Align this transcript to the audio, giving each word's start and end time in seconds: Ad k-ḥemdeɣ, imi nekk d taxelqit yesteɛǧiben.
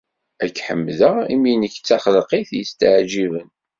Ad 0.43 0.51
k-ḥemdeɣ, 0.55 1.15
imi 1.33 1.53
nekk 1.55 1.75
d 1.79 1.83
taxelqit 1.87 2.49
yesteɛǧiben. 2.57 3.49